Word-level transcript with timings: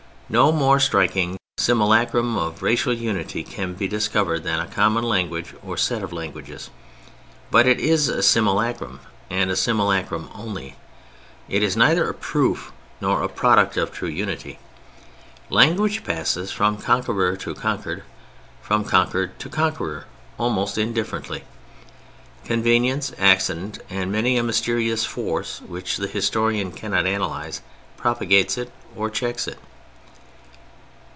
No 0.33 0.53
more 0.53 0.79
striking 0.79 1.35
simulacrum 1.57 2.37
of 2.37 2.63
racial 2.63 2.93
unity 2.93 3.43
can 3.43 3.73
be 3.73 3.85
discovered 3.89 4.43
than 4.43 4.61
a 4.61 4.65
common 4.67 5.03
language 5.03 5.53
or 5.61 5.75
set 5.75 6.01
of 6.01 6.13
languages; 6.13 6.69
but 7.51 7.67
it 7.67 7.81
is 7.81 8.07
a 8.07 8.23
simulacrum, 8.23 9.01
and 9.29 9.51
a 9.51 9.57
simulacrum 9.57 10.29
only. 10.33 10.77
It 11.49 11.61
is 11.61 11.75
neither 11.75 12.09
a 12.09 12.13
proof 12.13 12.71
nor 13.01 13.21
a 13.21 13.27
product 13.27 13.75
of 13.75 13.91
true 13.91 14.07
unity. 14.07 14.57
Language 15.49 16.05
passes 16.05 16.49
from 16.49 16.77
conqueror 16.77 17.35
to 17.35 17.53
conquered, 17.53 18.03
from 18.61 18.85
conquered 18.85 19.37
to 19.39 19.49
conqueror, 19.49 20.05
almost 20.37 20.77
indifferently. 20.77 21.43
Convenience, 22.45 23.11
accident, 23.19 23.79
and 23.89 24.13
many 24.13 24.37
a 24.37 24.43
mysterious 24.43 25.03
force 25.03 25.59
which 25.59 25.97
the 25.97 26.07
historian 26.07 26.71
cannot 26.71 27.05
analyze, 27.05 27.59
propagates 27.97 28.57
it, 28.57 28.71
or 28.95 29.09
checks 29.09 29.45
it. 29.45 29.57